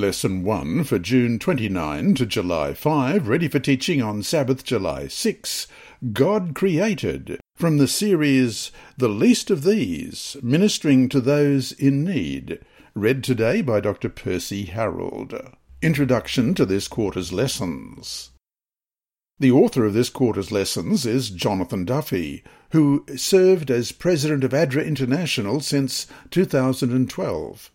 [0.00, 5.66] Lesson 1 for June 29 to July 5, ready for teaching on Sabbath, July 6.
[6.14, 12.60] God created, from the series The Least of These, Ministering to Those in Need,
[12.94, 14.08] read today by Dr.
[14.08, 15.34] Percy Harold.
[15.82, 18.30] Introduction to this quarter's lessons.
[19.38, 24.82] The author of this quarter's lessons is Jonathan Duffy, who served as president of ADRA
[24.82, 27.70] International since 2012.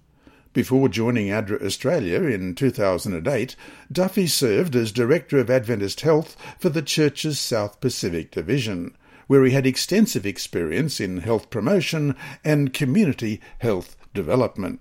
[0.55, 3.57] Before joining ADRA Australia in 2008,
[3.91, 8.95] Duffy served as Director of Adventist Health for the Church's South Pacific Division,
[9.27, 12.15] where he had extensive experience in health promotion
[12.45, 14.79] and community health development.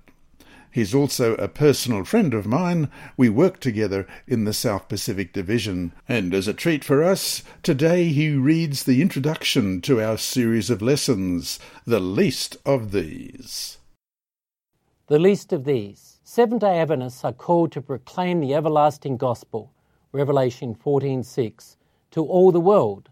[0.71, 2.89] He's also a personal friend of mine.
[3.17, 5.93] We work together in the South Pacific Division.
[6.09, 10.81] And as a treat for us, today he reads the introduction to our series of
[10.81, 13.79] lessons, The Least of These.
[15.07, 16.19] The least of these.
[16.25, 19.71] Seventh day Adventists are called to proclaim the everlasting gospel,
[20.13, 21.77] Revelation 14:6,
[22.13, 23.11] to all the world.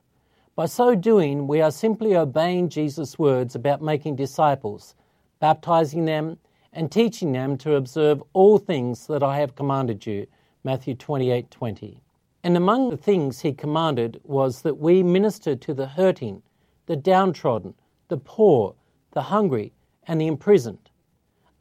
[0.57, 4.95] By so doing, we are simply obeying Jesus' words about making disciples,
[5.39, 6.39] baptizing them,
[6.73, 10.27] and teaching them to observe all things that I have commanded you.
[10.65, 12.01] Matthew 28:20.
[12.43, 16.43] And among the things he commanded was that we minister to the hurting,
[16.87, 17.75] the downtrodden,
[18.09, 18.77] the poor,
[19.11, 19.75] the hungry,
[20.09, 20.89] and the imprisoned.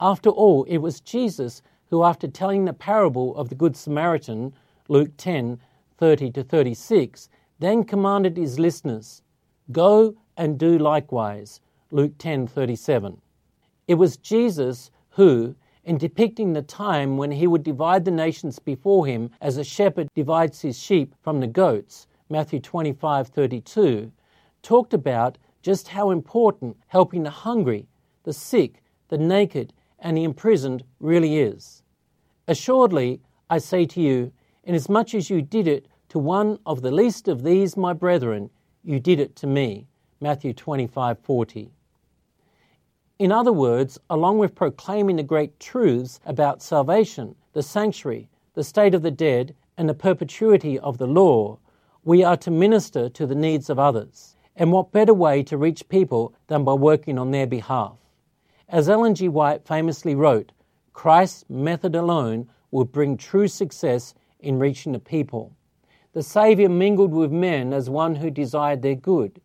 [0.04, 4.52] After all, it was Jesus who, after telling the parable of the Good Samaritan,
[4.88, 5.60] Luke 10
[5.98, 9.22] 30 to 36, then commanded his listeners,
[9.72, 13.22] Go and do likewise, Luke 10 37.
[13.88, 19.06] It was Jesus who, in depicting the time when he would divide the nations before
[19.06, 24.12] him as a shepherd divides his sheep from the goats, Matthew 25:32,
[24.64, 27.88] talked about just how important helping the hungry,
[28.24, 31.84] the sick, the naked, and the imprisoned really is.
[32.48, 37.28] Assuredly, I say to you, inasmuch as you did it to one of the least
[37.28, 38.50] of these my brethren,
[38.84, 39.88] you did it to me.
[40.20, 41.70] Matthew 25:40.
[43.20, 48.96] In other words, along with proclaiming the great truths about salvation, the sanctuary, the state
[48.96, 51.58] of the dead, and the perpetuity of the law,
[52.04, 54.36] we are to minister to the needs of others.
[54.56, 58.01] And what better way to reach people than by working on their behalf?
[58.72, 59.30] As Ellen G.
[59.30, 60.52] White famously wrote,
[60.94, 65.56] Christ's method alone will bring true success in reaching the people.
[66.14, 69.40] The Saviour mingled with men as one who desired their good.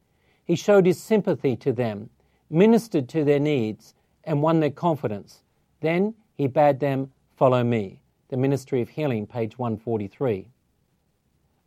[0.45, 2.09] He showed his sympathy to them
[2.51, 3.95] ministered to their needs,
[4.25, 5.43] and won their confidence.
[5.81, 8.01] Then he bade them follow me.
[8.29, 10.49] The Ministry of Healing, page 143.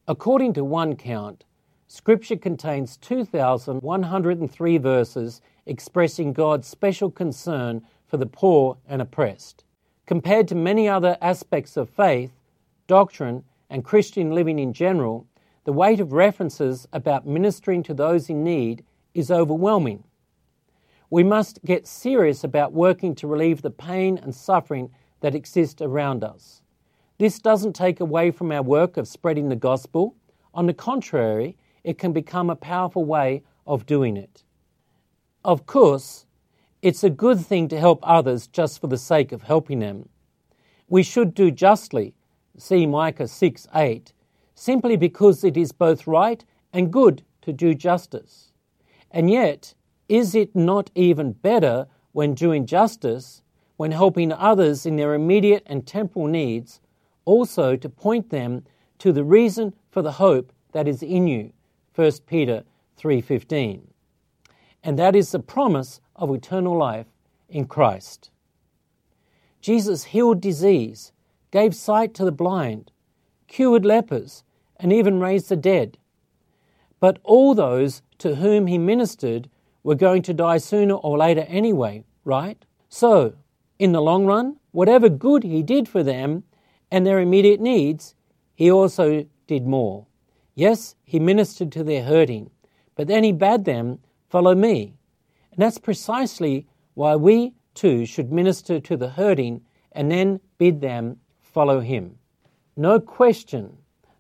[0.08, 1.46] According to one count,
[1.92, 9.64] Scripture contains 2,103 verses expressing God's special concern for the poor and oppressed.
[10.06, 12.32] Compared to many other aspects of faith,
[12.86, 15.26] doctrine, and Christian living in general,
[15.64, 18.84] the weight of references about ministering to those in need
[19.16, 20.04] is overwhelming.
[21.10, 24.92] We must get serious about working to relieve the pain and suffering
[25.22, 26.62] that exist around us.
[27.18, 30.16] This doesn't take away from our work of spreading the gospel.
[30.54, 31.58] On the contrary,
[31.90, 34.44] it can become a powerful way of doing it.
[35.44, 36.28] Of course,
[36.84, 40.08] it's a good thing to help others just for the sake of helping them.
[40.88, 42.14] We should do justly,
[42.60, 44.14] see Micah 6 8,
[44.54, 48.52] simply because it is both right and good to do justice.
[49.10, 49.74] And yet,
[50.08, 53.42] is it not even better when doing justice,
[53.78, 56.82] when helping others in their immediate and temporal needs,
[57.26, 58.64] also to point them
[59.00, 61.52] to the reason for the hope that is in you?
[62.00, 62.64] 1 Peter
[62.96, 63.90] 3:15.
[64.82, 67.08] And that is the promise of eternal life
[67.50, 68.30] in Christ.
[69.60, 71.12] Jesus healed disease,
[71.52, 72.94] gave sight to the blind,
[73.48, 74.46] cured lepers,
[74.78, 75.98] and even raised the dead.
[77.02, 79.50] But all those to whom he ministered
[79.84, 82.64] were going to die sooner or later anyway, right?
[82.88, 83.34] So,
[83.78, 86.46] in the long run, whatever good he did for them
[86.90, 88.16] and their immediate needs,
[88.56, 90.06] he also did more.
[90.60, 92.52] Yes, he ministered to their hurting,
[92.96, 94.94] but then he bade them follow me.
[95.54, 99.62] And that's precisely why we too should minister to the hurting
[99.94, 102.18] and then bid them follow him.
[102.76, 103.78] No question,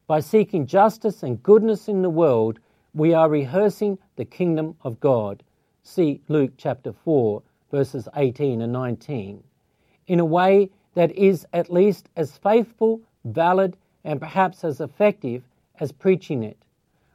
[0.08, 2.60] by seeking justice and goodness in the world,
[2.94, 5.44] we are rehearsing the kingdom of God
[5.84, 9.44] see Luke chapter 4, verses 18 and 19,
[10.08, 13.76] in a way that is at least as faithful, valid,
[14.06, 15.44] and perhaps as effective
[15.80, 16.58] as preaching it.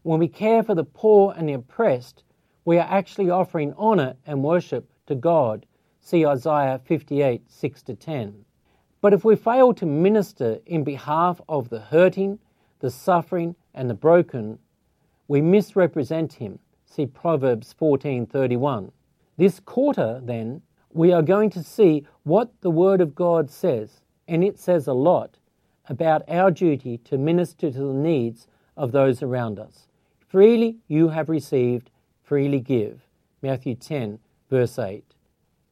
[0.02, 2.22] When we care for the poor and the oppressed,
[2.64, 5.66] we are actually offering honour and worship to God.
[6.00, 8.44] See Isaiah 58 6 to 10.
[9.00, 12.38] But if we fail to minister in behalf of the hurting,
[12.80, 14.58] the suffering, and the broken,
[15.28, 16.58] we misrepresent him.
[16.86, 18.92] See Proverbs 14:31.
[19.36, 20.62] This quarter then
[20.92, 24.92] we are going to see what the word of God says, and it says a
[24.92, 25.38] lot
[25.88, 28.46] about our duty to minister to the needs
[28.76, 29.86] of those around us.
[30.26, 31.90] Freely you have received,
[32.22, 33.06] freely give.
[33.42, 34.18] Matthew 10
[34.50, 35.04] verse 8.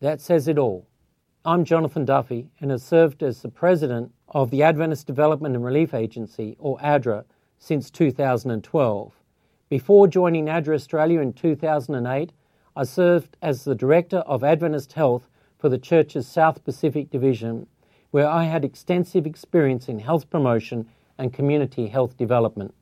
[0.00, 0.86] That says it all.
[1.44, 5.92] I'm Jonathan Duffy and have served as the president of the Adventist Development and Relief
[5.92, 7.24] Agency, or ADRA,
[7.58, 9.12] since 2012.
[9.68, 12.32] Before joining ADRA Australia in 2008,
[12.74, 15.28] I served as the Director of Adventist Health
[15.58, 17.66] for the Church's South Pacific Division,
[18.10, 20.88] where I had extensive experience in health promotion
[21.18, 22.74] and community health development.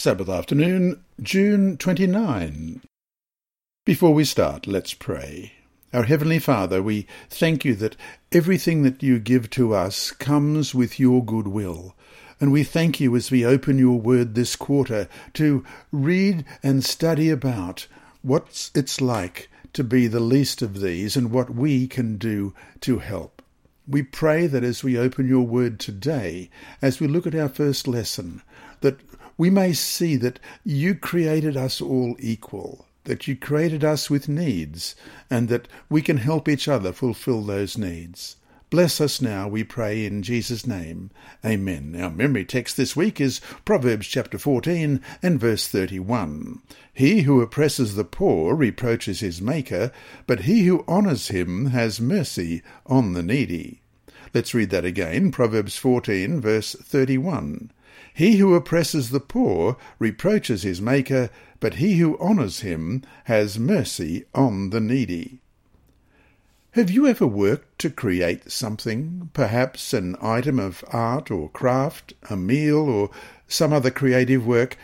[0.00, 2.80] Sabbath afternoon, June 29.
[3.84, 5.52] Before we start, let's pray.
[5.92, 7.96] Our Heavenly Father, we thank you that
[8.32, 11.94] everything that you give to us comes with your good will.
[12.40, 17.28] And we thank you as we open your word this quarter to read and study
[17.28, 17.86] about
[18.22, 23.00] what it's like to be the least of these and what we can do to
[23.00, 23.42] help.
[23.86, 26.48] We pray that as we open your word today,
[26.80, 28.40] as we look at our first lesson,
[28.80, 28.98] that
[29.40, 34.94] we may see that you created us all equal, that you created us with needs,
[35.30, 38.36] and that we can help each other fulfill those needs.
[38.68, 41.10] Bless us now, we pray in Jesus' name.
[41.42, 41.96] Amen.
[41.98, 46.60] Our memory text this week is Proverbs chapter 14 and verse 31.
[46.92, 49.90] He who oppresses the poor reproaches his maker,
[50.26, 53.80] but he who honours him has mercy on the needy.
[54.34, 55.32] Let's read that again.
[55.32, 57.70] Proverbs 14 verse 31.
[58.20, 64.26] He who oppresses the poor reproaches his Maker, but he who honours him has mercy
[64.34, 65.40] on the needy.
[66.72, 72.36] Have you ever worked to create something, perhaps an item of art or craft, a
[72.36, 73.08] meal, or
[73.48, 74.76] some other creative work,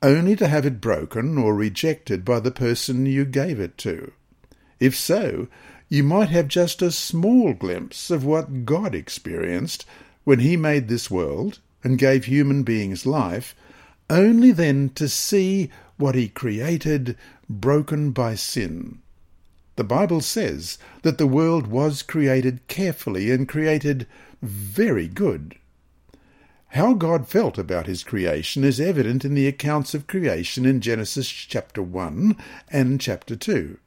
[0.00, 4.12] only to have it broken or rejected by the person you gave it to?
[4.78, 5.48] If so,
[5.88, 9.84] you might have just a small glimpse of what God experienced
[10.22, 13.54] when He made this world and gave human beings life,
[14.10, 17.16] only then to see what he created
[17.48, 18.98] broken by sin.
[19.76, 24.06] The Bible says that the world was created carefully and created
[24.42, 25.56] very good.
[26.68, 31.28] How God felt about his creation is evident in the accounts of creation in Genesis
[31.28, 32.36] chapter 1
[32.68, 33.78] and chapter 2.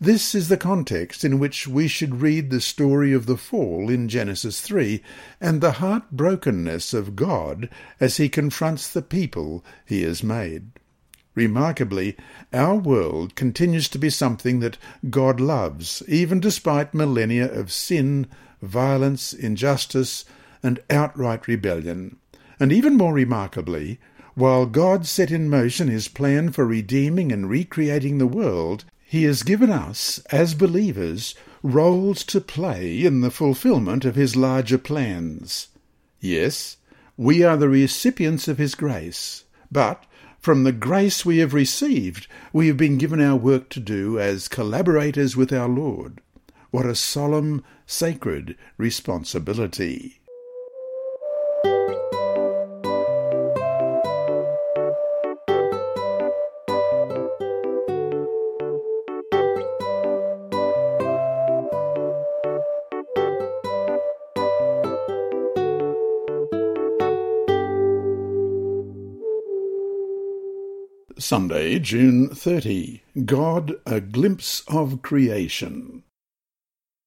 [0.00, 4.08] This is the context in which we should read the story of the fall in
[4.08, 5.02] Genesis 3
[5.40, 7.68] and the heartbrokenness of God
[8.00, 10.70] as he confronts the people he has made.
[11.34, 12.16] Remarkably,
[12.52, 14.78] our world continues to be something that
[15.08, 18.26] God loves, even despite millennia of sin,
[18.60, 20.24] violence, injustice,
[20.62, 22.16] and outright rebellion.
[22.58, 24.00] And even more remarkably,
[24.34, 29.42] while God set in motion his plan for redeeming and recreating the world, he has
[29.42, 35.68] given us, as believers, roles to play in the fulfillment of His larger plans.
[36.20, 36.76] Yes,
[37.16, 40.04] we are the recipients of His grace, but
[40.40, 44.46] from the grace we have received, we have been given our work to do as
[44.46, 46.20] collaborators with our Lord.
[46.70, 50.17] What a solemn, sacred responsibility!
[71.28, 73.02] Sunday, June 30.
[73.26, 76.02] God, a glimpse of creation.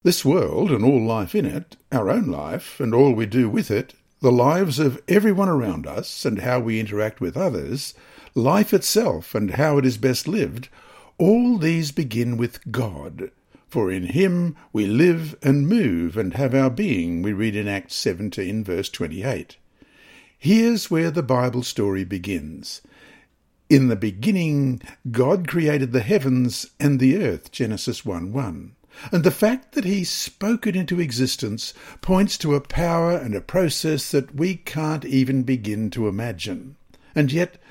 [0.03, 3.71] This world and all life in it, our own life and all we do with
[3.71, 7.95] it, the lives of everyone around us and how we interact with others,
[8.35, 10.69] life itself and how it is best lived,
[11.17, 13.31] all these begin with God.
[13.69, 17.95] For in him we live and move and have our being, we read in Acts
[17.95, 19.57] 17, verse 28.
[20.37, 22.81] Here's where the Bible story begins.
[23.71, 28.75] In the beginning, God created the heavens and the earth, Genesis 1 1.
[29.13, 33.39] And the fact that he spoke it into existence points to a power and a
[33.39, 36.75] process that we can't even begin to imagine.
[37.15, 37.61] And yet,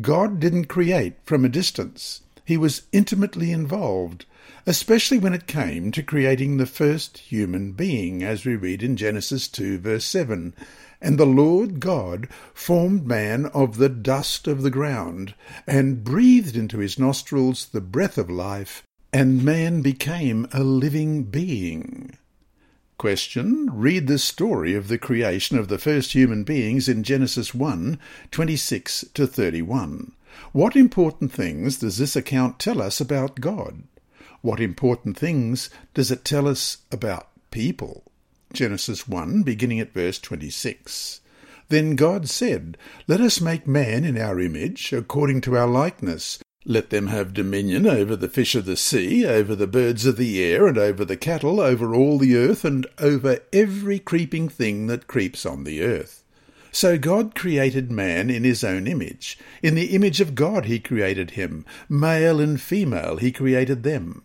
[0.00, 2.20] God didn't create from a distance.
[2.48, 4.24] He was intimately involved,
[4.64, 9.48] especially when it came to creating the first human being, as we read in Genesis
[9.48, 10.54] 2, verse 7.
[10.98, 15.34] And the Lord God formed man of the dust of the ground,
[15.66, 22.16] and breathed into his nostrils the breath of life, and man became a living being.
[22.96, 23.68] Question.
[23.70, 27.98] Read the story of the creation of the first human beings in Genesis 1,
[28.30, 30.12] 26 to 31.
[30.52, 33.84] What important things does this account tell us about God?
[34.40, 38.04] What important things does it tell us about people?
[38.52, 41.20] Genesis 1, beginning at verse 26.
[41.68, 46.90] Then God said, Let us make man in our image, according to our likeness, let
[46.90, 50.66] them have dominion over the fish of the sea, over the birds of the air,
[50.66, 55.46] and over the cattle, over all the earth, and over every creeping thing that creeps
[55.46, 56.24] on the earth.
[56.70, 59.38] So God created man in his own image.
[59.62, 61.64] In the image of God he created him.
[61.88, 64.22] Male and female he created them.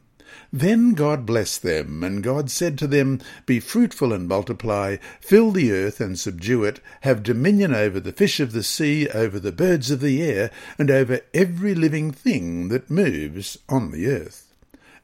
[0.51, 5.71] Then God blessed them, and God said to them, Be fruitful and multiply, fill the
[5.71, 9.89] earth and subdue it, have dominion over the fish of the sea, over the birds
[9.89, 14.53] of the air, and over every living thing that moves on the earth.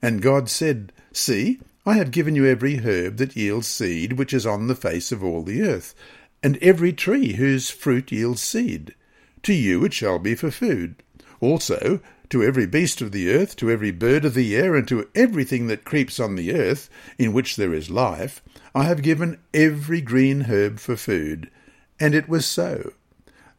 [0.03, 4.46] And God said, See, I have given you every herb that yields seed, which is
[4.46, 5.96] on the face of all the earth,
[6.41, 8.96] and every tree whose fruit yields seed.
[9.43, 10.96] To you it shall be for food.
[11.39, 15.08] Also, to every beast of the earth, to every bird of the air, and to
[15.15, 18.41] everything that creeps on the earth, in which there is life,
[18.75, 21.50] I have given every green herb for food.
[22.00, 22.93] And it was so.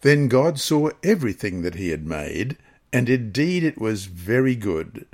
[0.02, 2.56] Then God saw everything that he had made,
[2.92, 5.06] and indeed it was very good.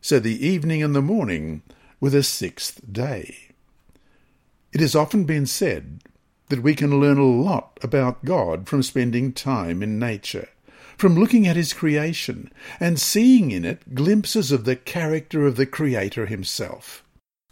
[0.00, 1.62] So the evening and the morning
[2.00, 3.36] were the sixth day.
[4.72, 6.00] It has often been said
[6.54, 10.48] that we can learn a lot about God from spending time in nature
[10.96, 15.66] from looking at his creation and seeing in it glimpses of the character of the
[15.66, 17.02] Creator himself.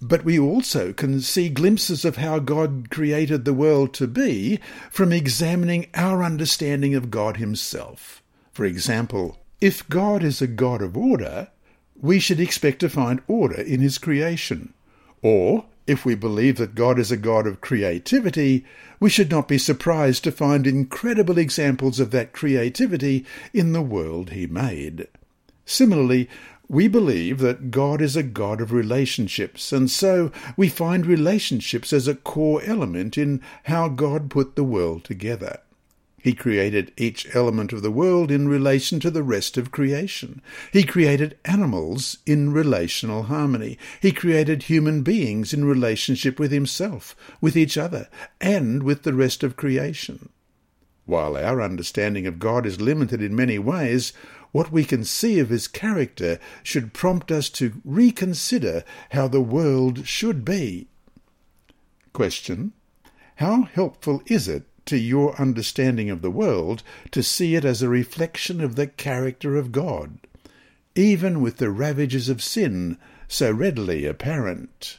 [0.01, 4.61] But we also can see glimpses of how God created the world to be
[4.93, 8.23] from examining our understanding of God himself.
[8.53, 11.49] For example, if God is a God of order,
[11.97, 14.73] we should expect to find order in his creation.
[15.23, 18.65] Or, if we believe that God is a God of creativity,
[19.01, 24.31] we should not be surprised to find incredible examples of that creativity in the world
[24.31, 25.09] he made.
[25.65, 26.29] Similarly,
[26.69, 32.09] we believe that God is a God of relationships, and so we find relationships as
[32.09, 35.61] a core element in how God put the world together.
[36.23, 40.41] He created each element of the world in relation to the rest of creation.
[40.73, 43.77] He created animals in relational harmony.
[44.01, 48.09] He created human beings in relationship with himself, with each other,
[48.41, 50.29] and with the rest of creation.
[51.07, 54.13] While our understanding of God is limited in many ways,
[54.53, 60.07] what we can see of his character should prompt us to reconsider how the world
[60.07, 60.87] should be.
[62.13, 62.75] Question.
[63.37, 67.89] How helpful is it to your understanding of the world to see it as a
[67.89, 70.19] reflection of the character of God,
[70.95, 72.99] even with the ravages of sin
[73.29, 74.99] so readily apparent.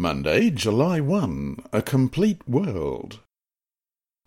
[0.00, 3.18] Monday, July 1 A Complete World.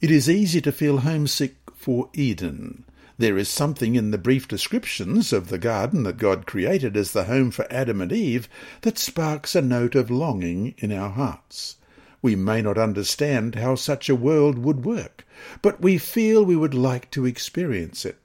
[0.01, 2.83] It is easy to feel homesick for Eden.
[3.17, 7.23] There is something in the brief descriptions of the garden that God created as the
[7.23, 8.49] home for Adam and Eve
[8.81, 11.77] that sparks a note of longing in our hearts.
[12.21, 15.25] We may not understand how such a world would work,
[15.61, 18.17] but we feel we would like to experience it.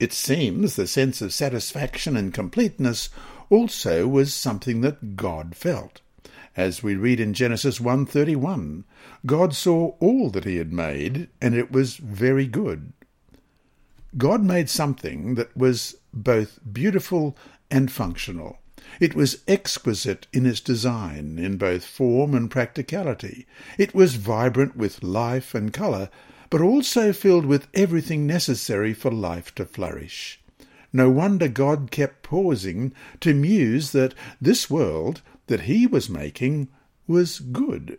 [0.00, 3.10] It seems the sense of satisfaction and completeness
[3.50, 6.00] also was something that God felt
[6.56, 8.84] as we read in Genesis 1:31,
[9.24, 12.92] God saw all that he had made, and it was very good.
[14.18, 17.36] God made something that was both beautiful
[17.70, 18.58] and functional.
[19.00, 23.46] It was exquisite in its design, in both form and practicality.
[23.78, 26.10] It was vibrant with life and colour,
[26.50, 30.38] but also filled with everything necessary for life to flourish.
[30.92, 36.68] No wonder God kept pausing to muse that this world that he was making
[37.06, 37.98] was good.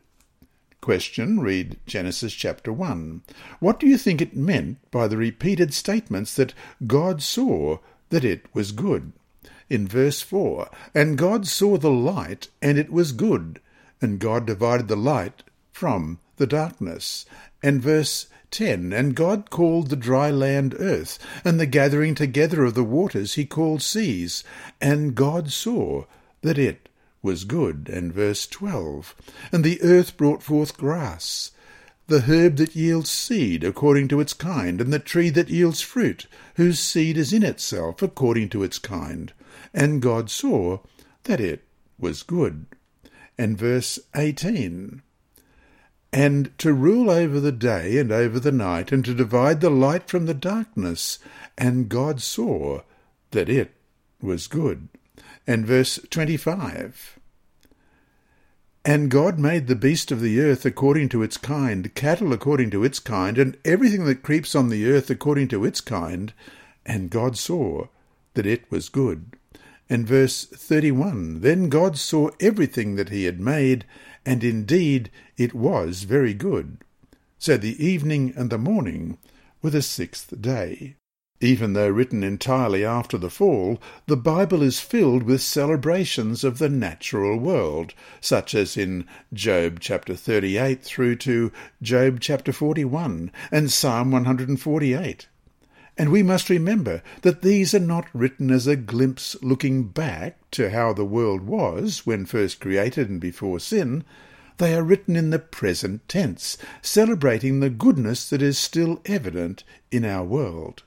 [0.82, 3.22] Question, read Genesis chapter 1.
[3.60, 6.54] What do you think it meant by the repeated statements that
[6.86, 7.78] God saw
[8.10, 9.14] that it was good?
[9.70, 13.62] In verse 4, And God saw the light, and it was good,
[14.02, 17.26] and God divided the light from the darkness.
[17.64, 22.74] And verse 10 And God called the dry land earth, and the gathering together of
[22.74, 24.44] the waters he called seas.
[24.82, 26.04] And God saw
[26.42, 26.90] that it
[27.24, 27.90] was good.
[27.92, 29.16] And verse 12
[29.52, 31.50] And the earth brought forth grass,
[32.06, 36.28] the herb that yields seed according to its kind, and the tree that yields fruit,
[36.56, 39.34] whose seed is in itself according to its kind.
[39.74, 40.80] And God saw
[41.24, 41.64] that it
[41.98, 42.68] was good.
[43.38, 45.02] And verse 18
[46.14, 50.08] and to rule over the day and over the night, and to divide the light
[50.08, 51.18] from the darkness.
[51.58, 52.82] And God saw
[53.32, 53.72] that it
[54.22, 54.90] was good.
[55.46, 57.20] And verse 25
[58.86, 62.84] And God made the beast of the earth according to its kind, cattle according to
[62.84, 66.34] its kind, and everything that creeps on the earth according to its kind.
[66.86, 67.88] And God saw
[68.36, 69.36] that it was good.
[69.90, 73.86] And verse 31 Then God saw everything that he had made,
[74.26, 76.78] and indeed it was very good.
[77.38, 79.18] So the evening and the morning
[79.62, 80.96] were the sixth day.
[81.42, 86.70] Even though written entirely after the fall, the Bible is filled with celebrations of the
[86.70, 94.12] natural world, such as in Job chapter 38 through to Job chapter 41 and Psalm
[94.12, 95.28] 148.
[95.98, 100.70] And we must remember that these are not written as a glimpse looking back to
[100.70, 104.04] how the world was when first created and before sin.
[104.60, 110.06] They are written in the present tense, celebrating the goodness that is still evident in
[110.06, 110.84] our world.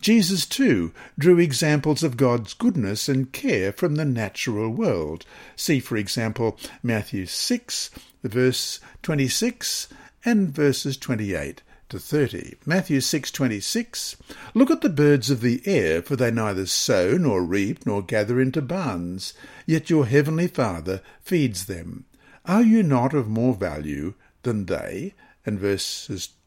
[0.00, 5.24] Jesus, too, drew examples of God's goodness and care from the natural world.
[5.56, 7.90] See, for example, Matthew 6,
[8.22, 9.88] verse 26
[10.24, 12.56] and verses 28 to 30.
[12.66, 14.16] Matthew 6:26
[14.52, 18.40] Look at the birds of the air for they neither sow nor reap nor gather
[18.40, 19.32] into barns
[19.64, 22.04] yet your heavenly Father feeds them
[22.44, 25.14] are you not of more value than they
[25.46, 26.28] and verses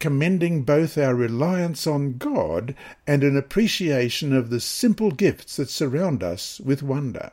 [0.00, 2.74] Commending both our reliance on God
[3.06, 7.32] and an appreciation of the simple gifts that surround us with wonder.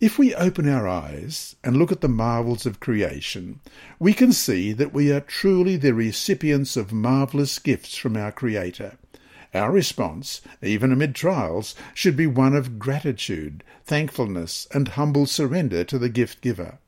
[0.00, 3.60] If we open our eyes and look at the marvels of creation,
[3.98, 8.98] we can see that we are truly the recipients of marvellous gifts from our Creator.
[9.54, 15.98] Our response, even amid trials, should be one of gratitude, thankfulness, and humble surrender to
[15.98, 16.78] the gift giver.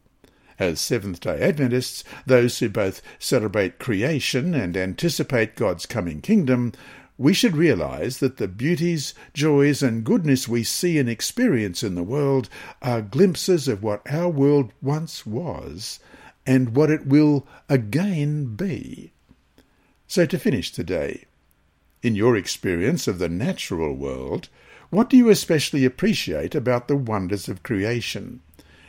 [0.63, 6.73] As Seventh day Adventists, those who both celebrate creation and anticipate God's coming kingdom,
[7.19, 12.05] we should realize that the beauties, joys, and goodness we see and experience in the
[12.05, 12.49] world
[12.81, 15.99] are glimpses of what our world once was
[16.47, 19.11] and what it will again be.
[20.07, 21.25] So, to finish today,
[22.05, 24.49] in your experience of the natural world,
[24.91, 28.43] what do you especially appreciate about the wonders of creation?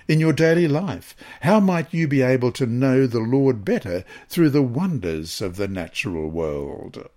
[0.08, 4.50] In your daily life, how might you be able to know the Lord better through
[4.50, 7.10] the wonders of the natural world?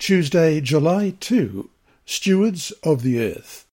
[0.00, 1.68] Tuesday, July 2,
[2.06, 3.66] Stewards of the Earth.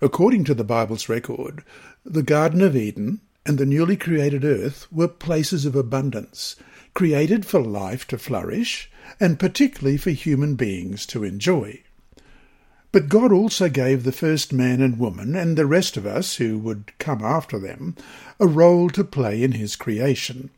[0.00, 1.62] According to the Bible's record,
[2.02, 6.56] the Garden of Eden and the newly created earth were places of abundance,
[6.94, 11.82] created for life to flourish, and particularly for human beings to enjoy.
[12.90, 16.56] But God also gave the first man and woman, and the rest of us who
[16.56, 17.96] would come after them,
[18.40, 20.48] a role to play in his creation.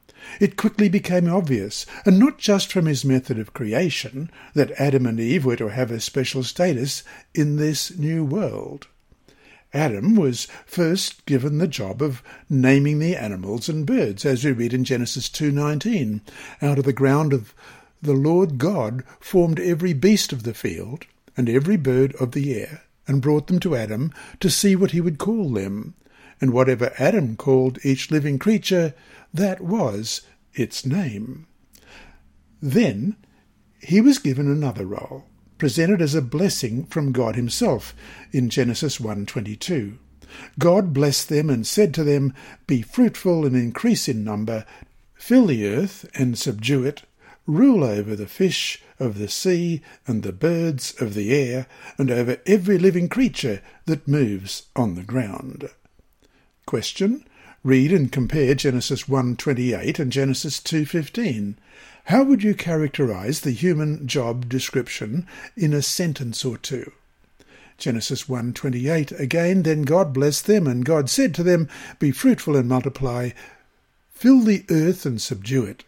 [0.40, 5.18] It quickly became obvious, and not just from his method of creation, that Adam and
[5.18, 7.02] Eve were to have a special status
[7.34, 8.86] in this new world.
[9.72, 14.74] Adam was first given the job of naming the animals and birds, as we read
[14.74, 16.20] in Genesis 2:19.
[16.60, 17.54] Out of the ground of
[18.02, 21.06] the Lord God formed every beast of the field
[21.36, 25.00] and every bird of the air, and brought them to Adam to see what he
[25.00, 25.94] would call them.
[26.40, 28.94] And whatever Adam called each living creature,
[29.32, 30.22] that was
[30.54, 31.46] its name.
[32.62, 33.16] Then
[33.82, 35.24] he was given another role,
[35.58, 37.94] presented as a blessing from God himself
[38.32, 39.98] in Genesis 1:22.
[40.58, 42.32] God blessed them and said to them,
[42.66, 44.64] Be fruitful and increase in number,
[45.14, 47.02] fill the earth and subdue it,
[47.46, 51.66] rule over the fish of the sea and the birds of the air,
[51.98, 55.70] and over every living creature that moves on the ground.
[56.70, 57.24] Question.
[57.64, 61.56] Read and compare Genesis 1.28 and Genesis 2.15.
[62.04, 66.92] How would you characterize the human job description in a sentence or two?
[67.76, 72.68] Genesis 1.28 again, Then God blessed them, and God said to them, Be fruitful and
[72.68, 73.30] multiply,
[74.12, 75.82] fill the earth and subdue it.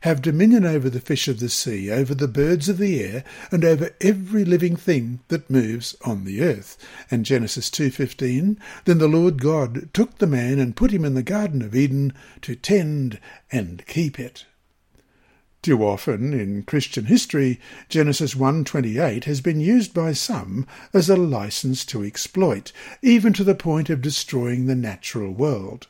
[0.00, 3.64] Have dominion over the fish of the sea, over the birds of the air, and
[3.66, 6.78] over every living thing that moves on the earth.
[7.10, 11.22] And Genesis 2.15, Then the Lord God took the man and put him in the
[11.22, 13.20] Garden of Eden to tend
[13.52, 14.46] and keep it.
[15.60, 17.60] Too often in Christian history,
[17.90, 23.54] Genesis 1:28 has been used by some as a license to exploit, even to the
[23.54, 25.88] point of destroying the natural world.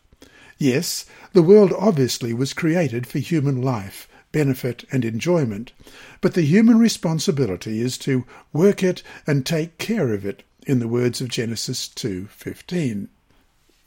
[0.62, 5.72] Yes, the world obviously was created for human life, benefit and enjoyment,
[6.20, 10.86] but the human responsibility is to work it and take care of it, in the
[10.86, 13.08] words of Genesis 2:15.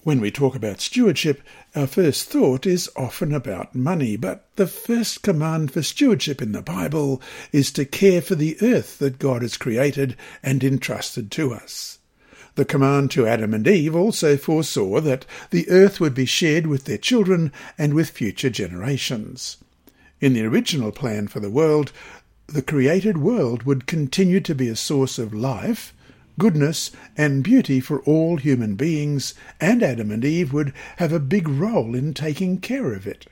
[0.01, 1.43] When we talk about stewardship,
[1.75, 6.63] our first thought is often about money, but the first command for stewardship in the
[6.63, 11.99] Bible is to care for the earth that God has created and entrusted to us.
[12.55, 16.85] The command to Adam and Eve also foresaw that the earth would be shared with
[16.85, 19.57] their children and with future generations.
[20.21, 21.91] In the original plan for the world,
[22.45, 25.93] the created world would continue to be a source of life,
[26.37, 31.47] goodness, and beauty for all human beings, and Adam and Eve would have a big
[31.47, 33.25] role in taking care of it.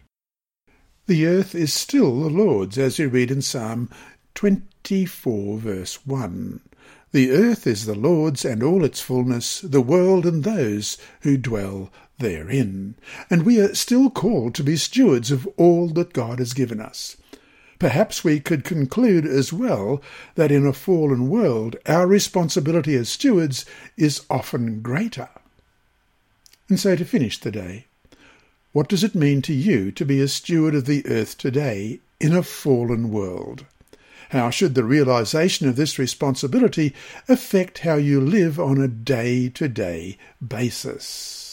[1.06, 3.90] The earth is still the Lord's, as we read in Psalm
[4.34, 6.62] 24, verse 1.
[7.12, 11.92] The earth is the Lord's and all its fullness, the world and those who dwell
[12.20, 12.96] therein.
[13.30, 17.18] And we are still called to be stewards of all that God has given us.
[17.80, 20.02] Perhaps we could conclude as well
[20.36, 23.66] that in a fallen world our responsibility as stewards
[23.98, 25.28] is often greater.
[26.70, 27.88] And so to finish the day,
[28.72, 32.34] what does it mean to you to be a steward of the earth today in
[32.34, 33.66] a fallen world?
[34.32, 36.96] How should the realization of this responsibility
[37.28, 41.51] affect how you live on a day to day basis?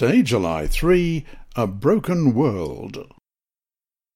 [0.00, 3.12] Wednesday, July 3, A Broken World.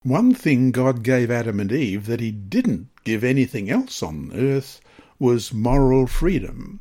[0.02, 4.80] One thing God gave Adam and Eve that he didn't give anything else on earth
[5.20, 6.80] was moral freedom.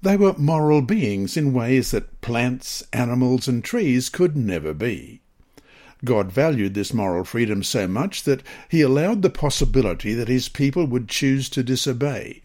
[0.00, 5.22] They were moral beings in ways that plants, animals, and trees could never be.
[6.04, 10.86] God valued this moral freedom so much that he allowed the possibility that his people
[10.86, 12.42] would choose to disobey.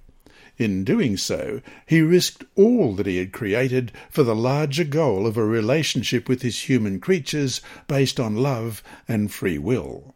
[0.57, 5.35] In doing so, he risked all that he had created for the larger goal of
[5.35, 10.15] a relationship with his human creatures based on love and free will.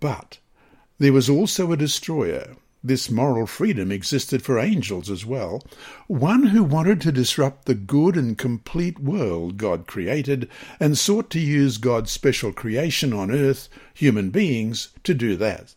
[0.00, 0.38] But
[0.98, 2.56] there was also a destroyer.
[2.82, 5.62] This moral freedom existed for angels as well,
[6.08, 11.40] one who wanted to disrupt the good and complete world God created and sought to
[11.40, 15.74] use God's special creation on earth, human beings, to do that.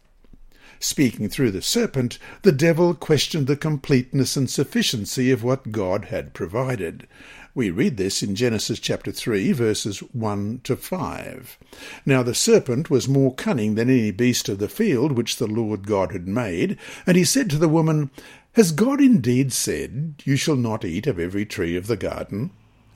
[0.79, 6.33] Speaking through the serpent, the devil questioned the completeness and sufficiency of what God had
[6.33, 7.07] provided.
[7.55, 11.57] We read this in Genesis chapter 3, verses 1 to 5.
[12.05, 15.87] Now the serpent was more cunning than any beast of the field which the Lord
[15.87, 18.11] God had made, and he said to the woman,
[18.53, 22.51] Has God indeed said, You shall not eat of every tree of the garden?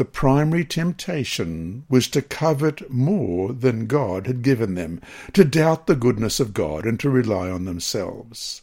[0.00, 5.02] The primary temptation was to covet more than God had given them,
[5.34, 8.62] to doubt the goodness of God and to rely on themselves.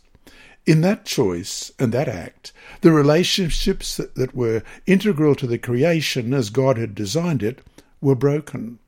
[0.65, 6.49] In that choice and that act, the relationships that were integral to the creation as
[6.49, 7.61] God had designed it
[8.01, 8.79] were broken.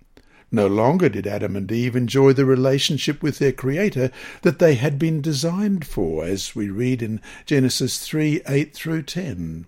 [0.51, 4.09] No longer did Adam and Eve enjoy the relationship with their Creator
[4.41, 9.67] that they had been designed for, as we read in Genesis 3 8 through 10.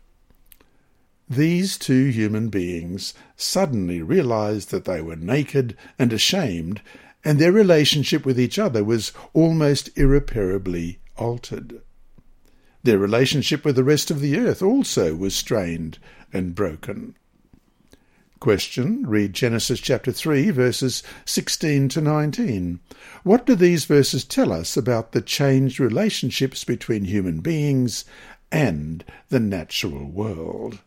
[1.31, 6.81] These two human beings suddenly realized that they were naked and ashamed,
[7.23, 11.83] and their relationship with each other was almost irreparably altered.
[12.83, 15.99] Their relationship with the rest of the earth also was strained
[16.33, 17.15] and broken.
[18.41, 19.07] Question.
[19.07, 22.81] Read Genesis chapter 3, verses 16 to 19.
[23.23, 28.03] What do these verses tell us about the changed relationships between human beings
[28.51, 30.79] and the natural world?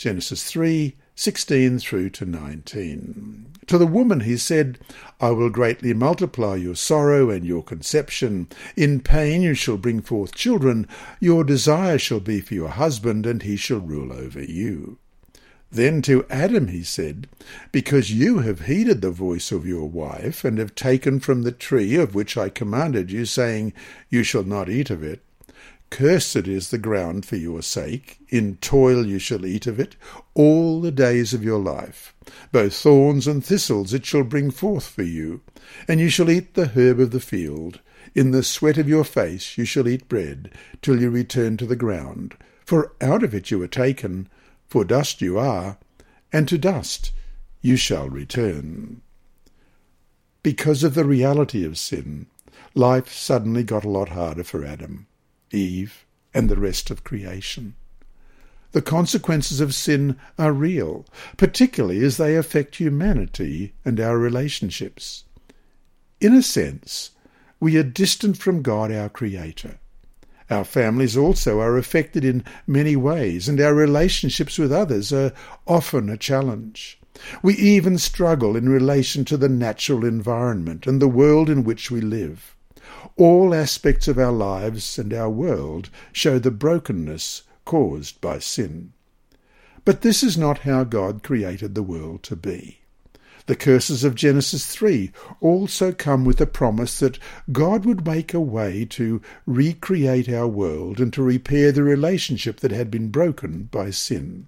[0.00, 3.46] Genesis 3, 16 through to 19.
[3.66, 4.78] To the woman he said,
[5.20, 8.48] I will greatly multiply your sorrow and your conception.
[8.76, 10.88] In pain you shall bring forth children.
[11.20, 14.96] Your desire shall be for your husband, and he shall rule over you.
[15.70, 17.28] Then to Adam he said,
[17.70, 21.96] Because you have heeded the voice of your wife, and have taken from the tree
[21.96, 23.74] of which I commanded you, saying,
[24.08, 25.20] You shall not eat of it.
[25.90, 29.96] Cursed is the ground for your sake, in toil you shall eat of it
[30.34, 32.14] all the days of your life.
[32.52, 35.40] Both thorns and thistles it shall bring forth for you,
[35.88, 37.80] and you shall eat the herb of the field.
[38.14, 41.76] In the sweat of your face you shall eat bread, till you return to the
[41.76, 42.36] ground.
[42.64, 44.28] For out of it you were taken,
[44.68, 45.76] for dust you are,
[46.32, 47.10] and to dust
[47.60, 49.02] you shall return.
[50.42, 52.26] Because of the reality of sin,
[52.74, 55.06] life suddenly got a lot harder for Adam,
[55.52, 57.74] Eve, and the rest of creation.
[58.72, 61.04] The consequences of sin are real,
[61.36, 65.24] particularly as they affect humanity and our relationships.
[66.20, 67.10] In a sense,
[67.58, 69.80] we are distant from God our Creator.
[70.50, 75.32] Our families also are affected in many ways, and our relationships with others are
[75.66, 76.98] often a challenge.
[77.42, 82.00] We even struggle in relation to the natural environment and the world in which we
[82.00, 82.56] live.
[83.16, 88.92] All aspects of our lives and our world show the brokenness caused by sin.
[89.84, 92.80] But this is not how God created the world to be.
[93.46, 95.10] The curses of Genesis 3
[95.40, 97.18] also come with a promise that
[97.50, 102.70] God would make a way to recreate our world and to repair the relationship that
[102.70, 104.46] had been broken by sin.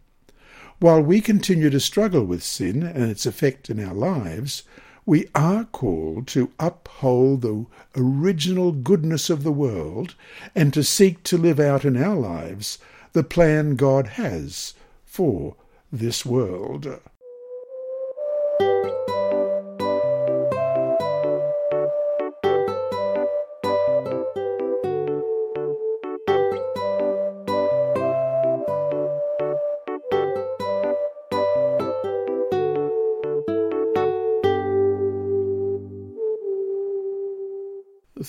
[0.79, 4.63] While we continue to struggle with sin and its effect in our lives,
[5.05, 10.15] we are called to uphold the original goodness of the world
[10.55, 12.79] and to seek to live out in our lives
[13.13, 15.57] the plan God has for
[15.93, 17.01] this world.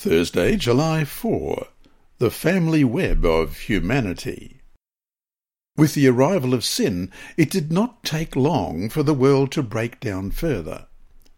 [0.03, 1.67] Thursday, July 4.
[2.17, 4.59] The Family Web of Humanity.
[5.77, 10.01] With the arrival of sin, it did not take long for the world to break
[10.01, 10.87] down further.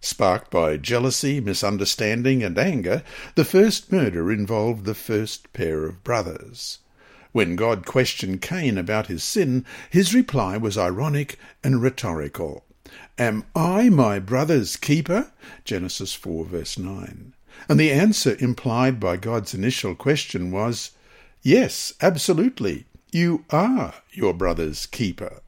[0.01, 3.04] Sparked by jealousy, misunderstanding, and anger,
[3.36, 6.80] the first murder involved the first pair of brothers.
[7.34, 12.65] When God questioned Cain about his sin, his reply was ironic and rhetorical.
[13.19, 15.32] Am I my brother's keeper?
[15.65, 17.35] Genesis 4 verse 9.
[17.70, 20.91] And the answer implied by God's initial question was,
[21.41, 22.86] Yes, absolutely.
[23.12, 25.41] You are your brother's keeper.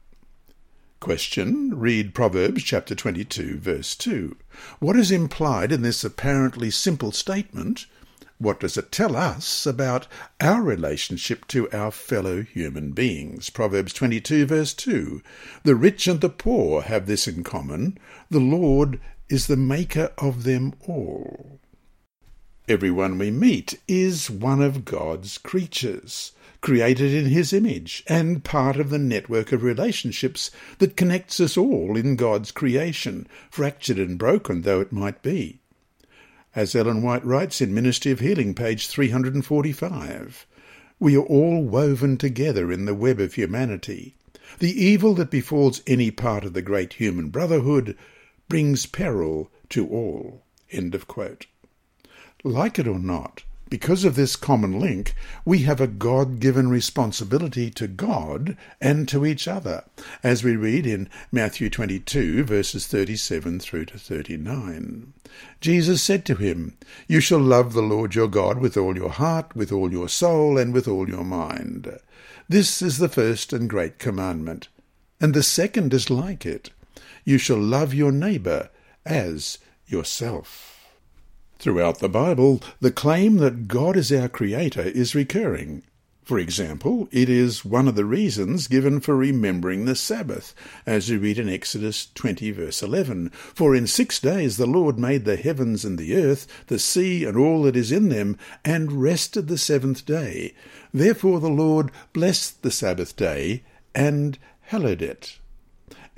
[1.00, 1.78] Question.
[1.78, 4.36] Read Proverbs chapter 22, verse 2.
[4.78, 7.86] What is implied in this apparently simple statement?
[8.38, 10.06] What does it tell us about
[10.40, 13.50] our relationship to our fellow human beings?
[13.50, 15.22] Proverbs 22, verse 2.
[15.64, 17.98] The rich and the poor have this in common.
[18.30, 21.58] The Lord is the maker of them all.
[22.68, 28.90] Everyone we meet is one of God's creatures created in his image, and part of
[28.90, 34.82] the network of relationships that connects us all in God's creation, fractured and broken though
[34.82, 35.60] it might be.
[36.54, 40.46] As Ellen White writes in Ministry of Healing, page 345,
[41.00, 44.14] we are all woven together in the web of humanity.
[44.58, 47.96] The evil that befalls any part of the great human brotherhood
[48.46, 50.42] brings peril to all.
[50.70, 51.46] End of quote.
[52.44, 57.70] Like it or not, Because of this common link, we have a God given responsibility
[57.72, 59.84] to God and to each other,
[60.22, 65.12] as we read in Matthew 22, verses 37 through to 39.
[65.60, 69.54] Jesus said to him, You shall love the Lord your God with all your heart,
[69.54, 71.98] with all your soul, and with all your mind.
[72.48, 74.68] This is the first and great commandment.
[75.20, 76.70] And the second is like it.
[77.24, 78.70] You shall love your neighbour
[79.04, 80.77] as yourself.
[81.58, 85.82] Throughout the Bible, the claim that God is our Creator is recurring.
[86.22, 90.54] For example, it is one of the reasons given for remembering the Sabbath,
[90.86, 93.30] as we read in Exodus 20, verse 11.
[93.30, 97.36] For in six days the Lord made the heavens and the earth, the sea and
[97.36, 100.54] all that is in them, and rested the seventh day.
[100.94, 103.64] Therefore the Lord blessed the Sabbath day
[103.96, 105.40] and hallowed it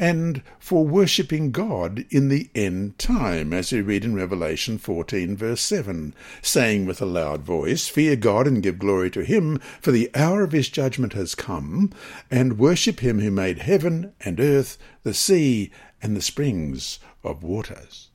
[0.01, 5.61] and for worshipping God in the end time, as we read in Revelation 14, verse
[5.61, 10.11] 7, saying with a loud voice, Fear God and give glory to him, for the
[10.15, 11.93] hour of his judgment has come,
[12.31, 18.09] and worship him who made heaven and earth, the sea, and the springs of waters.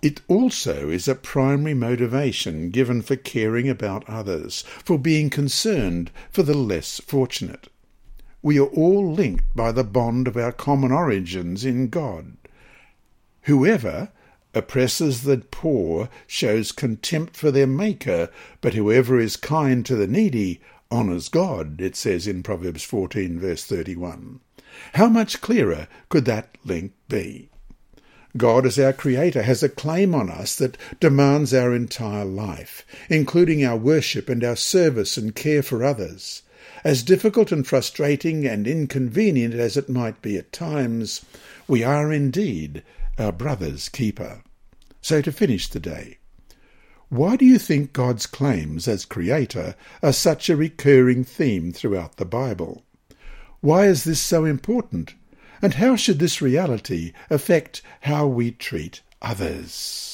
[0.00, 6.44] It also is a primary motivation given for caring about others, for being concerned for
[6.44, 7.68] the less fortunate
[8.42, 12.36] we are all linked by the bond of our common origins in God.
[13.42, 14.10] Whoever
[14.54, 18.28] oppresses the poor shows contempt for their Maker,
[18.60, 23.64] but whoever is kind to the needy honours God, it says in Proverbs 14, verse
[23.64, 24.40] 31.
[24.94, 27.48] How much clearer could that link be?
[28.36, 33.64] God, as our Creator, has a claim on us that demands our entire life, including
[33.64, 36.42] our worship and our service and care for others.
[36.84, 41.24] As difficult and frustrating and inconvenient as it might be at times,
[41.68, 42.82] we are indeed
[43.18, 44.42] our brother's keeper.
[45.00, 46.18] So to finish the day,
[47.08, 52.24] why do you think God's claims as Creator are such a recurring theme throughout the
[52.24, 52.82] Bible?
[53.60, 55.14] Why is this so important?
[55.60, 60.11] And how should this reality affect how we treat others?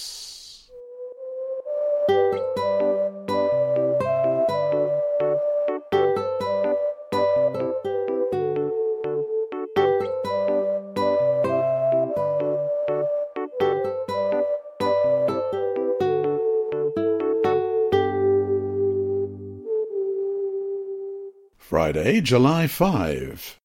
[21.68, 23.58] Friday, July 5.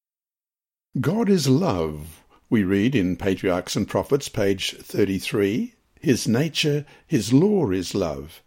[1.00, 5.74] God is love, we read in Patriarchs and Prophets, page 33.
[6.02, 8.42] His nature, his law is love.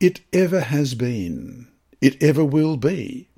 [0.00, 1.68] It ever has been,
[2.00, 3.28] it ever will be.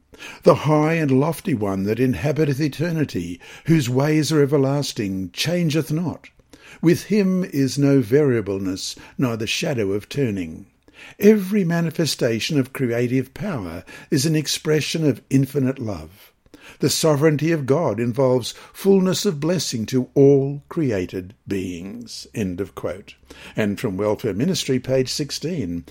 [0.45, 6.31] The high and lofty one that inhabiteth eternity, whose ways are everlasting, changeth not.
[6.81, 10.69] With him is no variableness, neither shadow of turning.
[11.19, 16.33] Every manifestation of creative power is an expression of infinite love.
[16.81, 22.27] The sovereignty of God involves fullness of blessing to all created beings.
[22.35, 23.15] End of quote.
[23.55, 25.85] And from Welfare Ministry, page 16.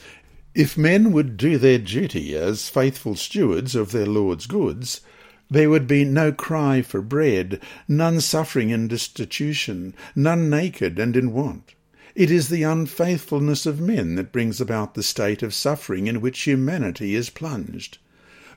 [0.56, 5.02] If men would do their duty as faithful stewards of their Lord's goods,
[5.50, 11.34] there would be no cry for bread, none suffering in destitution, none naked and in
[11.34, 11.76] want.
[12.16, 16.42] It is the unfaithfulness of men that brings about the state of suffering in which
[16.42, 17.98] humanity is plunged.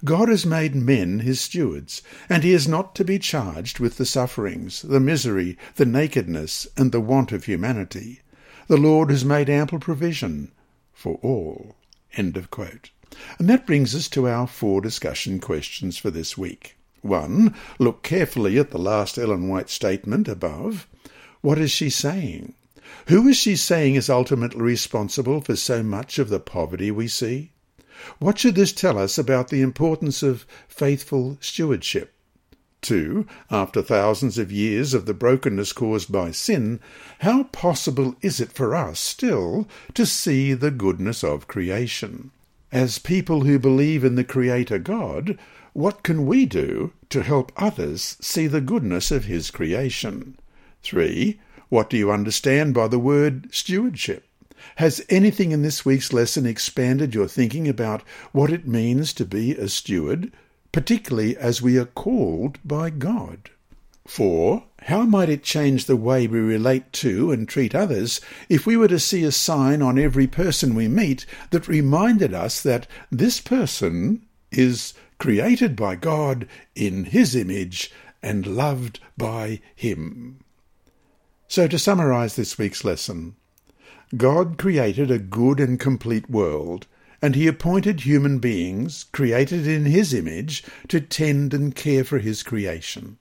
[0.04, 4.04] God has made men his stewards, and he is not to be charged with the
[4.04, 8.20] sufferings, the misery, the nakedness, and the want of humanity.
[8.66, 10.52] The Lord has made ample provision
[10.92, 11.76] for all.
[12.14, 12.90] End of quote.
[13.38, 16.76] And that brings us to our four discussion questions for this week.
[17.00, 17.54] 1.
[17.78, 20.86] Look carefully at the last Ellen White statement above.
[21.40, 22.54] What is she saying?
[23.08, 27.52] Who is she saying is ultimately responsible for so much of the poverty we see?
[28.18, 32.12] What should this tell us about the importance of faithful stewardship?
[32.82, 33.26] 2.
[33.50, 36.78] After thousands of years of the brokenness caused by sin,
[37.20, 42.30] how possible is it for us still to see the goodness of creation?
[42.70, 45.38] As people who believe in the Creator God,
[45.72, 50.38] what can we do to help others see the goodness of His creation?
[50.82, 51.40] 3.
[51.68, 54.24] What do you understand by the word stewardship?
[54.76, 58.02] Has anything in this week's lesson expanded your thinking about
[58.32, 60.32] what it means to be a steward,
[60.70, 63.50] particularly as we are called by God?
[64.06, 64.62] 4.
[64.82, 68.86] How might it change the way we relate to and treat others if we were
[68.86, 74.24] to see a sign on every person we meet that reminded us that this person
[74.52, 76.46] is created by God
[76.76, 77.90] in His image
[78.22, 80.38] and loved by Him?
[81.48, 83.36] So, to summarize this week's lesson,
[84.16, 86.88] God created a good and complete world,
[87.22, 92.42] and he appointed human beings, created in his image, to tend and care for his
[92.42, 93.18] creation.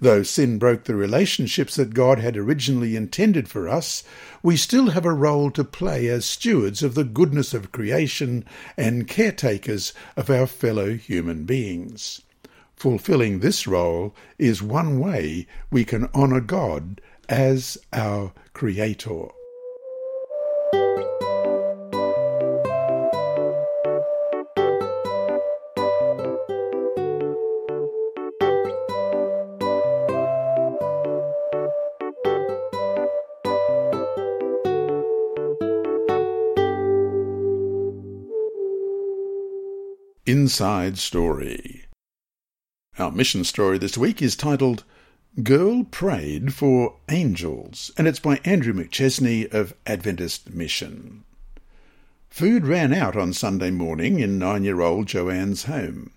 [0.00, 4.04] Though sin broke the relationships that God had originally intended for us,
[4.42, 8.44] we still have a role to play as stewards of the goodness of creation
[8.76, 12.22] and caretakers of our fellow human beings.
[12.76, 17.00] Fulfilling this role is one way we can honour God
[17.30, 19.28] as our Creator.
[40.26, 41.84] Inside Story.
[42.98, 44.84] Our mission story this week is titled
[45.44, 51.22] Girl Prayed for Angels, and it's by Andrew McChesney of Adventist Mission.
[52.28, 56.10] Food ran out on Sunday morning in nine year old Joanne's home.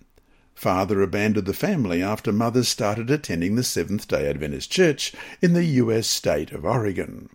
[0.55, 5.66] Father abandoned the family after mother started attending the Seventh day Adventist Church in the
[5.66, 6.07] U.S.
[6.07, 7.30] state of Oregon.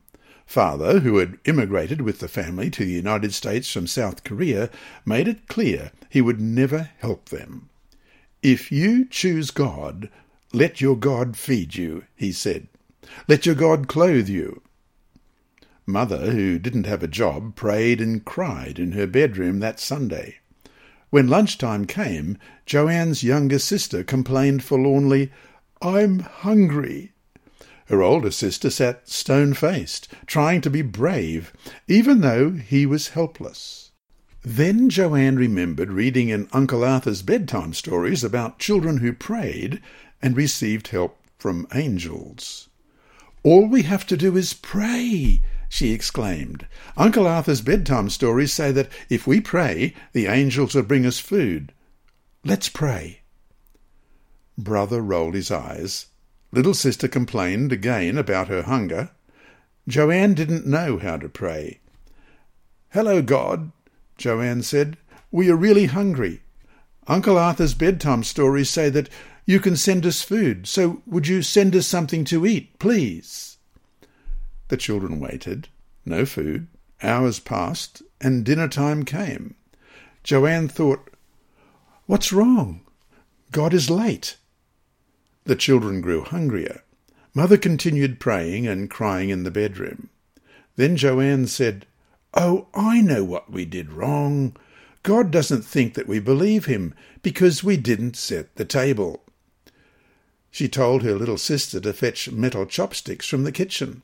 [0.47, 4.69] Father, who had immigrated with the family to the United States from South Korea,
[5.07, 7.69] made it clear he would never help them.
[8.43, 10.11] If you choose God,
[10.53, 12.69] let your God feed you, he said.
[13.27, 14.63] Let your God clothe you.
[15.87, 20.37] Mother, who didn't have a job, prayed and cried in her bedroom that Sunday.
[21.11, 22.37] When lunchtime came,
[22.67, 25.31] Joanne's younger sister complained forlornly,
[25.81, 27.13] I'm hungry.
[27.87, 31.55] Her older sister sat stone faced, trying to be brave,
[31.87, 33.93] even though he was helpless.
[34.43, 39.81] Then Joanne remembered reading in Uncle Arthur's bedtime stories about children who prayed
[40.21, 42.69] and received help from angels.
[43.43, 46.67] All we have to do is pray, she exclaimed.
[46.97, 51.73] Uncle Arthur's bedtime stories say that if we pray, the angels will bring us food.
[52.45, 53.21] Let's pray.
[54.57, 56.07] Brother rolled his eyes
[56.51, 59.11] Little sister complained again about her hunger.
[59.87, 61.81] Joanne didn't know how to pray.
[62.91, 63.71] Hello, God,
[64.17, 64.97] Joanne said.
[65.31, 66.41] We are really hungry.
[67.07, 69.11] Uncle Arthur's bedtime stories say that
[69.49, 73.57] you can send us food, so would you send us something to eat, please?
[74.69, 75.69] The children waited.
[76.05, 76.67] No food.
[77.03, 79.55] Hours passed, and dinner time came.
[80.23, 81.09] Joanne thought,
[82.05, 82.83] What's wrong?
[83.51, 84.37] God is late.
[85.45, 86.83] The children grew hungrier.
[87.33, 90.11] Mother continued praying and crying in the bedroom.
[90.77, 91.87] Then Joanne said,
[92.35, 94.55] Oh, I know what we did wrong.
[95.03, 96.93] God doesn't think that we believe him
[97.23, 99.23] because we didn't set the table.
[100.51, 104.03] She told her little sister to fetch metal chopsticks from the kitchen.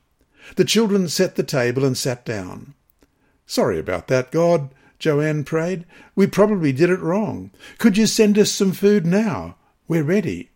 [0.57, 2.75] The children set the table and sat down.
[3.47, 5.85] Sorry about that, God, Joanne prayed.
[6.15, 7.51] We probably did it wrong.
[7.79, 9.57] Could you send us some food now?
[9.89, 10.51] We're ready.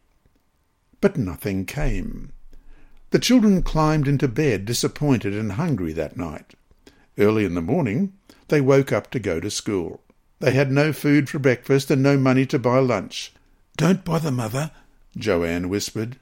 [1.01, 2.32] But nothing came.
[3.11, 6.55] The children climbed into bed disappointed and hungry that night.
[7.16, 8.12] Early in the morning,
[8.49, 10.03] they woke up to go to school.
[10.41, 13.32] They had no food for breakfast and no money to buy lunch.
[13.76, 14.70] Don't bother, mother,
[15.19, 16.19] Joanne whispered.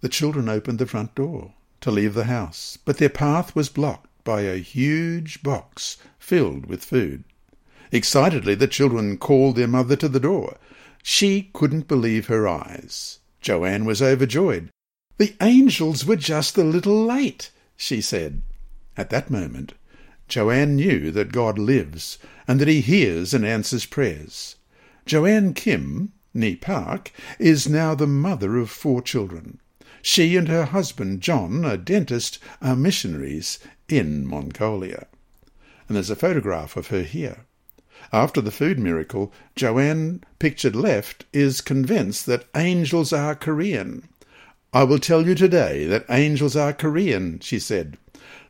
[0.00, 4.08] The children opened the front door to leave the house, but their path was blocked
[4.24, 7.24] by a huge box filled with food.
[7.92, 10.56] Excitedly, the children called their mother to the door.
[11.02, 13.18] She couldn't believe her eyes.
[13.40, 14.70] Joanne was overjoyed.
[15.18, 18.42] The angels were just a little late, she said.
[18.96, 19.74] At that moment,
[20.28, 24.56] Joanne knew that God lives and that he hears and answers prayers.
[25.04, 29.60] Joanne Kim, Nee Park, is now the mother of four children.
[30.02, 35.06] She and her husband, John, a dentist, are missionaries in Mongolia.
[35.88, 37.46] And there's a photograph of her here.
[38.12, 44.08] After the food miracle, Joanne, pictured left, is convinced that angels are Korean.
[44.72, 47.96] I will tell you today that angels are Korean, she said.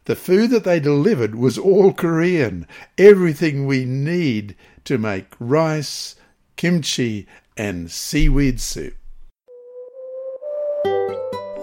[0.06, 2.66] The food that they delivered was all Korean,
[2.98, 6.16] everything we need to make rice,
[6.56, 7.26] kimchi,
[7.56, 8.94] and seaweed soup.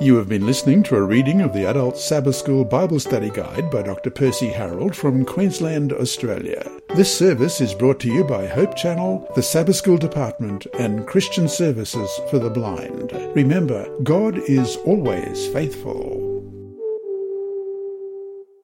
[0.02, 3.70] You have been listening to a reading of the Adult Sabbath School Bible Study Guide
[3.70, 4.10] by Dr.
[4.10, 6.68] Percy Harold from Queensland, Australia.
[6.96, 11.48] This service is brought to you by Hope Channel, the Sabbath School Department, and Christian
[11.48, 13.12] Services for the Blind.
[13.36, 16.41] Remember, God is always faithful.